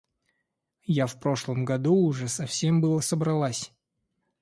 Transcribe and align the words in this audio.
Я 0.87 1.05
в 1.05 1.19
прошлом 1.19 1.63
году 1.63 1.93
уже 1.93 2.27
совсем 2.27 2.81
было 2.81 3.01
собралась. 3.01 3.71